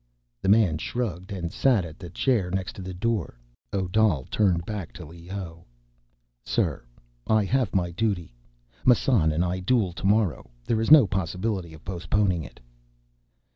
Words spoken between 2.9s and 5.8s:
door. Odal turned back to Leoh.